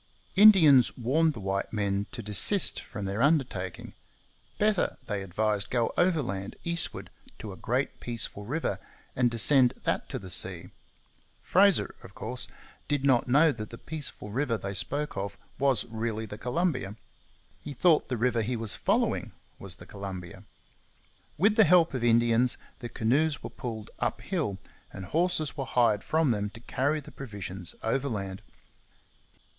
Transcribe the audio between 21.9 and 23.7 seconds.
of Indians the canoes were